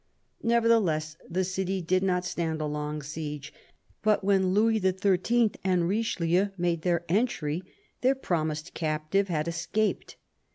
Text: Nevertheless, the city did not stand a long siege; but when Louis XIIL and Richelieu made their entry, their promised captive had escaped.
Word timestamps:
Nevertheless, 0.41 1.15
the 1.29 1.43
city 1.43 1.79
did 1.79 2.01
not 2.01 2.25
stand 2.25 2.59
a 2.59 2.65
long 2.65 3.03
siege; 3.03 3.53
but 4.01 4.23
when 4.23 4.47
Louis 4.51 4.79
XIIL 4.79 5.53
and 5.63 5.87
Richelieu 5.87 6.49
made 6.57 6.81
their 6.81 7.05
entry, 7.07 7.61
their 8.01 8.15
promised 8.15 8.73
captive 8.73 9.27
had 9.27 9.47
escaped. 9.47 10.15